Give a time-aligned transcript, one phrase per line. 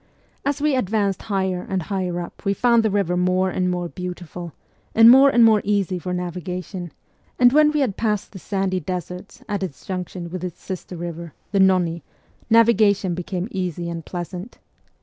[0.43, 4.51] As we advanced higher and higher up we found the river more and more beautiful,
[4.95, 6.91] and more and more easy for navigation;
[7.37, 11.35] and when we had passed the sandy deserts at its junction with its sister river,
[11.51, 12.01] the Nonni,
[12.49, 14.57] navigation became easy and pleasant.